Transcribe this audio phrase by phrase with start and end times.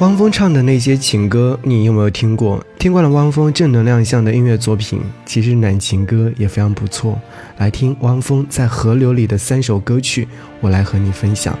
[0.00, 2.60] 汪峰唱的那些情歌，你有没有听过？
[2.80, 7.18] 听惯了汪峰正能量向的音乐作品，其实暖情歌也非常不错。
[7.58, 10.26] 来听汪峰在《河流》里的三首歌曲，
[10.60, 11.56] 我来和你分享。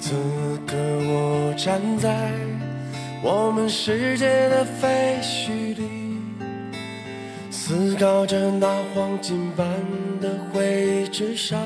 [0.00, 0.10] 此
[0.66, 2.32] 刻我站在
[3.22, 5.84] 我们世界的废墟里，
[7.52, 9.64] 思考着那黄金般
[10.20, 11.56] 的灰纸上。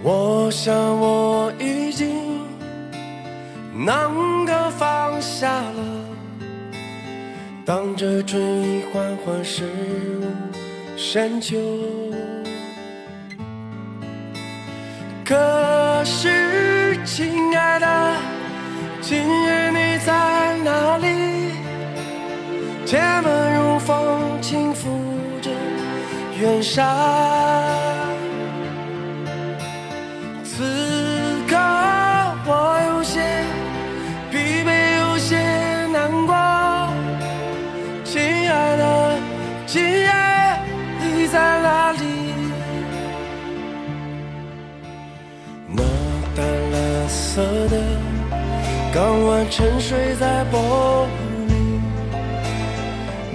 [0.00, 2.40] 我想我已经
[3.74, 5.84] 能够放下了，
[7.66, 10.24] 当这春意缓缓驶入
[10.96, 11.56] 深秋。
[15.24, 18.14] 可是，亲爱的，
[19.00, 21.52] 今日你在哪里？
[22.86, 24.88] 铁门如风轻拂
[25.42, 25.50] 着
[26.40, 27.77] 远山。
[49.58, 51.08] 沉睡在薄雾
[51.48, 51.52] 里，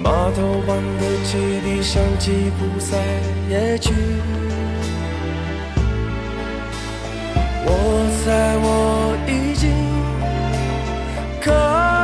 [0.02, 2.96] 码头旁的汽笛响起不再
[3.50, 3.92] 夜曲。
[7.66, 7.68] 我
[8.24, 8.66] 猜我
[9.28, 9.68] 已经
[11.42, 11.52] 可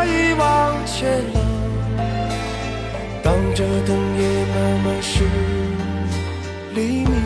[0.05, 1.41] 以忘却了，
[3.23, 5.25] 当这灯也慢慢是
[6.75, 7.20] 黎明。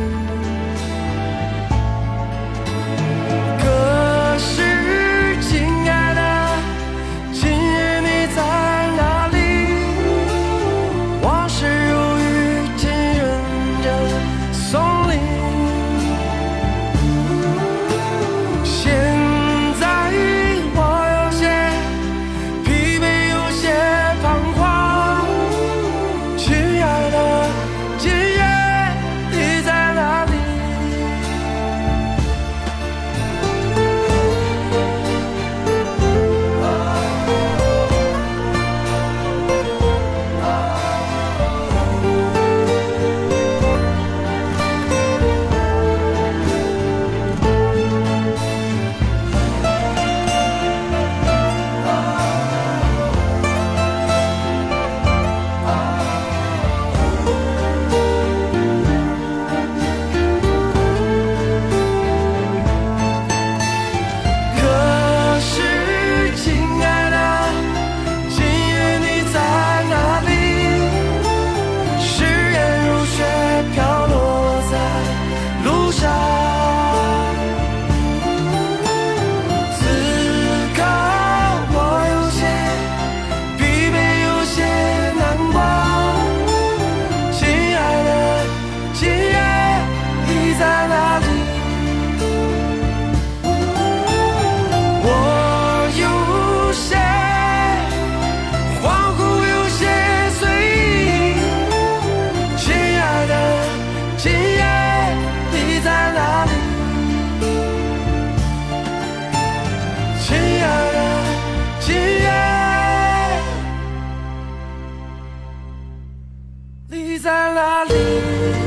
[116.89, 118.64] 你在哪里？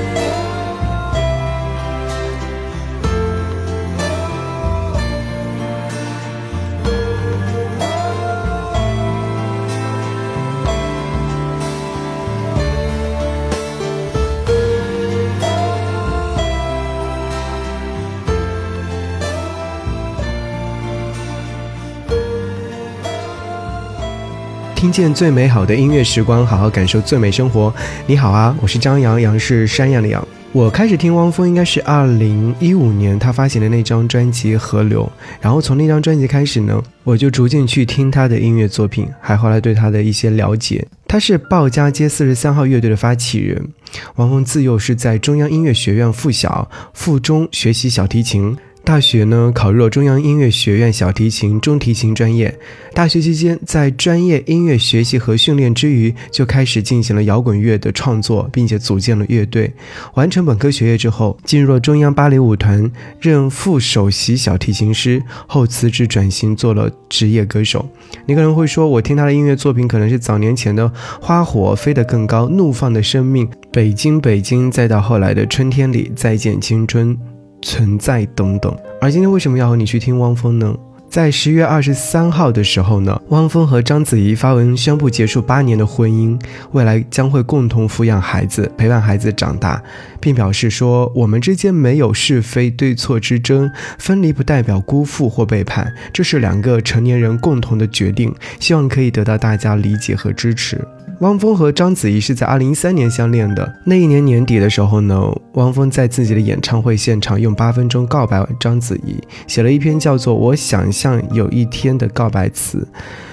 [24.88, 27.74] 听见最美好的音乐时光，好好感受最美生活。
[28.06, 30.26] 你好啊，我是张扬，杨是山羊的羊。
[30.54, 35.04] 我开始听汪峰应该是二零一五年他发行的那张专辑《河流》，
[35.42, 40.88] 然后从那张专辑开始呢，我就逐渐去听他的音乐作品，还后来对他的一些了解。
[41.06, 43.68] 他是鲍家街四十三号乐队的发起人。
[44.16, 48.56] 汪峰自幼是在中央音乐学院附小、附中学习小提琴。
[48.88, 52.58] 大学呢，考入了中央音乐学院小提琴、中提琴专业。
[52.94, 59.74] 大学期间，在专业音乐学习和训练之余，就开始进行了摇滚乐的创作，并且组建了乐队。
[60.14, 62.90] 完成本科学业之后，进入了中央芭蕾舞团，
[63.20, 65.22] 任副首席小提琴师。
[65.48, 67.86] 后辞职转型做了职业歌手。
[68.26, 70.86] 你可能会说，我听他的音乐作品可能是早年前的
[71.20, 77.14] 《花火飞得更高》《怒放的生命》《北京北京》，再到后来的《春天里再见青春》。
[77.62, 78.76] 存在等等。
[79.02, 80.76] 而今天为什么要和你去听汪峰呢？
[81.10, 86.38] 在十月二十三号的时候呢，汪峰和章子怡发文宣布结束八年的婚姻，
[86.74, 89.82] 未来将会共同抚养孩子，陪伴孩子长大，
[90.20, 100.86] 并表示说我们之间没有是非对错之争，分离不代表辜负或背叛，这是两个成年人共同的决定，希望可以得到大家理解和支持。
[101.20, 103.74] 汪峰和章子怡是在二零一三年相恋的。
[103.86, 105.20] 那一年年底的时候呢，
[105.54, 109.18] 汪峰在自己的演唱会现场用八分钟告白章子怡，
[109.48, 112.88] 写了一篇叫做《我想象有一天》的告白词，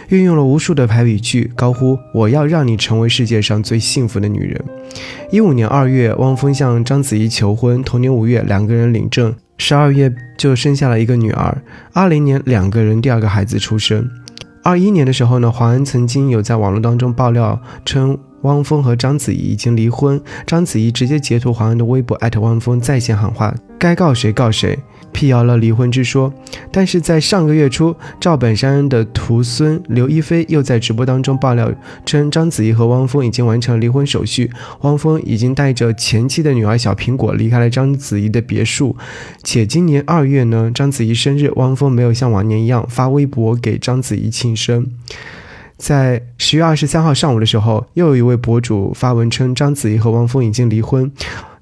[0.09, 4.65] 运用了无数的排比句，高呼“我要让你成为世界上最幸福的女人”。
[5.31, 11.59] 一五年二月，汪峰向章子怡求婚，同年五月两个人领证，十二月就生下了一个女儿。
[11.93, 14.09] 二零年，两个人第二个孩子出生。
[14.64, 20.19] 二一年的时候呢，黄安曾经有在网络当中爆料称，汪峰和章子怡已经离婚。
[20.46, 24.78] 章子怡直接截图黄安的微博，艾特汪峰在线喊话，该告谁告谁。
[25.14, 26.34] 辟谣了离婚之说，
[26.72, 31.72] 但是在上个月初，赵本山的徒孙刘亦菲又在直播当中爆料
[32.05, 34.50] 称，章子怡和汪峰已经完成离婚手续，
[34.81, 38.96] 汪峰已经带着前妻的女儿小苹果离开了章子怡的别墅，
[39.44, 44.87] 且今年二月呢，章子怡生日，汪峰没有像往年一样发微博给章子怡庆生。
[45.76, 51.10] 在十月二十三号上午的时候，又有一位博主发文称，章子怡和汪峰已经离婚，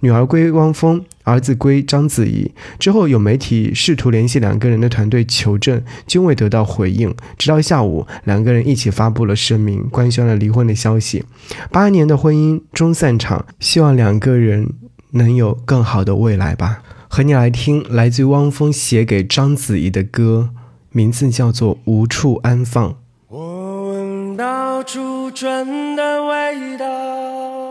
[0.00, 1.04] 女儿归汪峰。
[1.24, 7.14] 儿子归章子怡之后，有媒体试图联系两个人的团队求证，均未得到回应。
[7.38, 11.24] 直到下午，两个人一起发布了声明，官宣了离婚的消息。
[11.70, 14.68] 八年的婚姻终散场，希望两个人
[15.12, 16.82] 能有更好的未来吧。
[17.08, 20.50] 和你来听来自于汪峰写给章子怡的歌，
[20.90, 22.90] 名字叫做《无处安放》。
[23.28, 27.61] 我闻到初春的味道。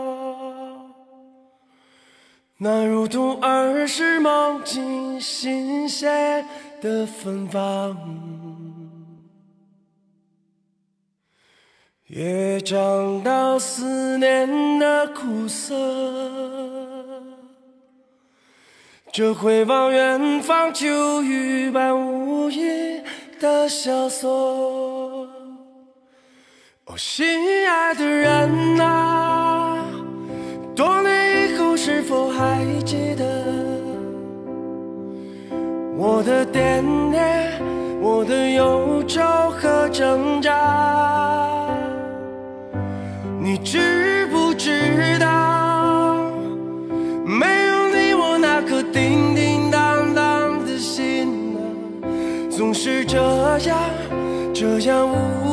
[2.64, 6.46] 那如同儿时梦境新鲜
[6.80, 7.96] 的芬芳，
[12.06, 15.74] 也尝到思念的苦涩。
[19.10, 23.02] 这回望远方秋雨般无垠
[23.40, 24.30] 的萧索，
[26.84, 29.11] 哦，心爱的人啊，
[36.22, 37.50] 我的惦念，
[38.00, 39.20] 我的忧愁
[39.60, 41.68] 和挣扎？
[43.40, 46.14] 你知不知道，
[47.26, 52.06] 没有你，我那颗叮叮当当的心啊，
[52.48, 53.18] 总是这
[53.66, 53.76] 样，
[54.54, 55.51] 这样无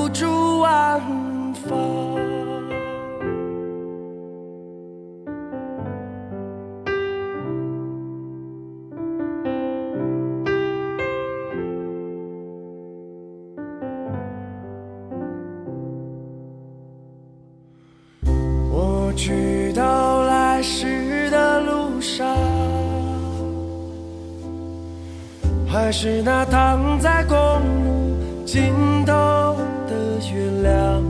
[25.90, 27.36] 还是那躺在公
[27.84, 28.16] 路
[28.46, 28.76] 尽
[29.08, 29.58] 头
[29.88, 31.04] 的月亮。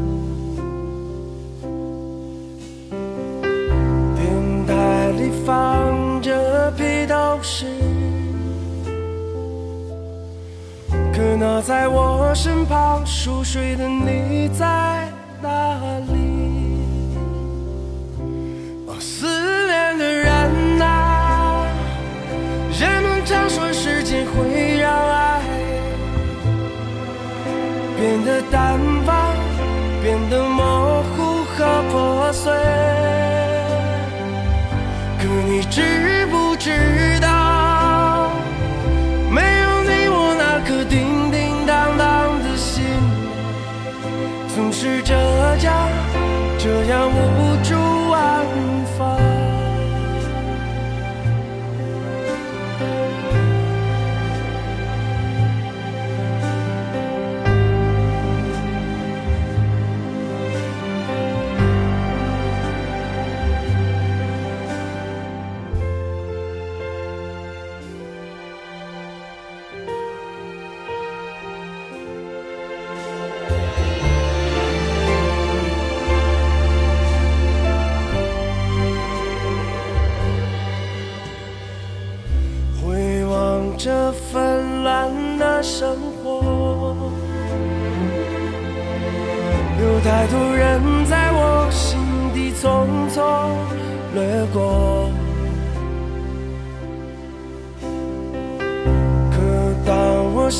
[4.16, 7.66] 电台里放着披头士，
[11.12, 15.10] 可那在我身旁熟睡的你在
[15.42, 16.19] 哪里？
[28.52, 29.36] 淡忘，
[30.02, 32.52] 变得模糊和破碎。
[35.18, 38.30] 可你知不知道，
[39.32, 42.84] 没有你，我那颗叮叮当当的心，
[44.56, 45.14] 总是这
[45.64, 45.74] 样，
[46.58, 47.18] 这样无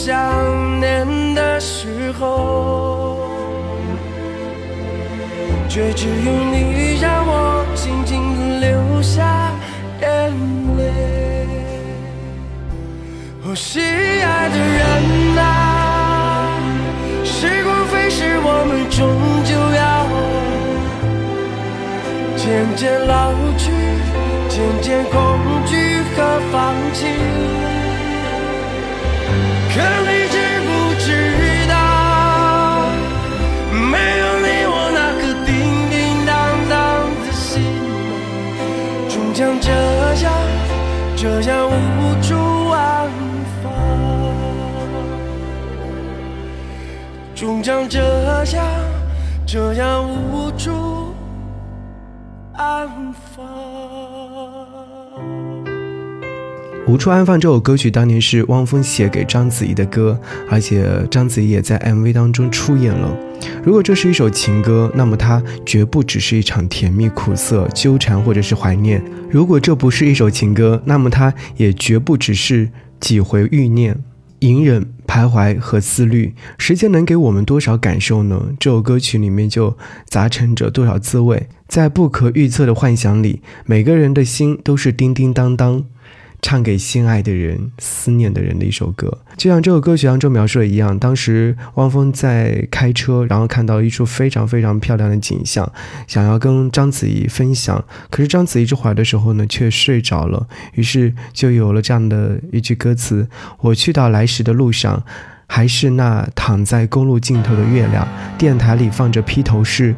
[0.02, 3.28] 想念的时候，
[5.68, 9.52] 却只有你让我静静地流下
[10.00, 10.32] 眼
[10.78, 10.82] 泪。
[13.44, 14.82] 哦，心爱的人
[15.38, 15.44] 啊，
[17.26, 18.98] 时光飞逝，我们终
[19.44, 20.08] 究要
[22.38, 23.70] 渐渐老去，
[24.48, 25.18] 渐渐恐
[25.66, 25.76] 惧
[26.16, 27.39] 和放弃。
[41.22, 42.34] 这样无处
[42.70, 43.10] 安
[43.62, 43.74] 放，
[47.36, 48.46] 终将这样
[49.46, 51.14] 这样无处
[52.54, 53.29] 安放。
[56.90, 60.20] 无处安放这首歌曲当年是汪峰写给章子怡的歌，
[60.50, 63.16] 而且章子怡也在 MV 当中出演了。
[63.64, 72.68] 如果这是一首情歌，那么它绝不只是一场甜蜜苦涩、纠缠或者是怀念；如果这不是一首情歌，那么它也绝不只是
[73.00, 73.96] 几回欲念、
[74.40, 76.34] 隐忍、徘徊和思虑。
[76.58, 78.48] 时间能给我们多少感受呢？
[78.60, 79.78] 这首歌曲里面就
[80.08, 81.48] 杂陈着多少滋味。
[81.68, 85.86] 在不可预测的幻想里，每个人的心都是叮叮当当。
[86.42, 90.98] 唱给心爱的人、思念的人的一首歌，就像这首歌曲当中描述的一样。
[90.98, 95.70] 当时汪峰在开车，然后看到一处非常非常漂亮的景象，
[96.08, 97.84] 想要跟章子怡分享。
[98.10, 100.48] 可是章子怡这会儿的时候呢，却睡着了。
[100.74, 103.28] 于是就有了这样的一句歌词
[103.60, 105.04] ：“我去到来时的路上，
[105.48, 108.08] 还是那躺在公路尽头的月亮。
[108.38, 109.94] 电台里放着披头士，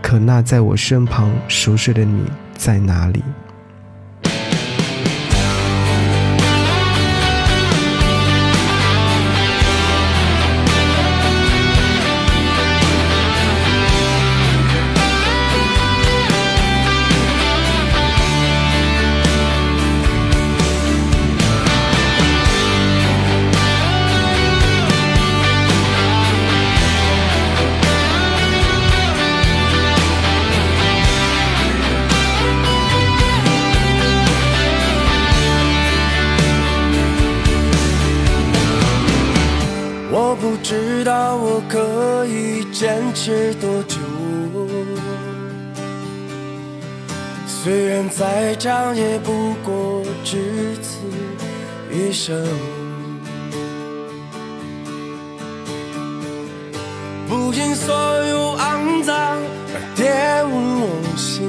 [0.00, 2.22] 可那在我身旁熟睡的你
[2.56, 3.22] 在哪里？”
[41.92, 43.98] 可以坚持多久？
[47.46, 51.00] 虽然再长，也不过只此
[51.90, 52.42] 一生。
[57.28, 57.94] 不因所
[58.26, 59.14] 有肮脏
[59.74, 61.44] 而玷污我心，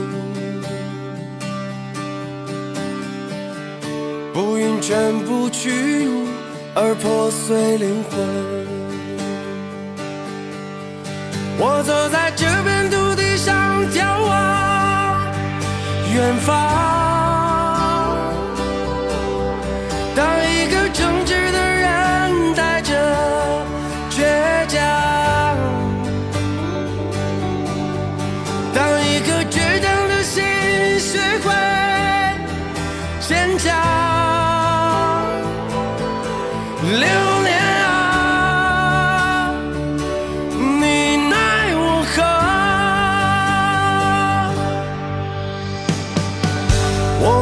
[4.33, 6.27] 不因全部屈辱
[6.75, 8.72] 而破碎灵魂。
[11.57, 15.21] 我走在这片土地上，眺望
[16.13, 17.12] 远方。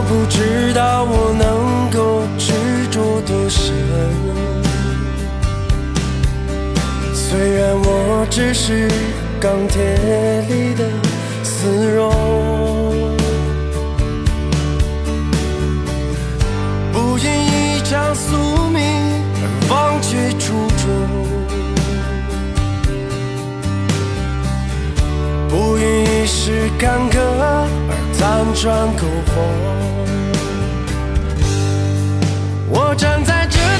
[0.08, 2.52] 不知道我能够执
[2.90, 3.74] 着多深，
[7.14, 8.90] 虽然我只是
[9.40, 9.82] 钢铁
[10.50, 10.84] 里的
[11.44, 12.12] 丝绒，
[16.92, 18.82] 不因一场宿命
[19.40, 20.86] 而忘却初衷，
[25.48, 27.20] 不因一时干戈
[28.22, 29.42] 单纯苟活
[32.70, 33.71] 我站在这